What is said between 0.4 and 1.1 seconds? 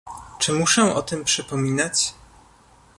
muszę o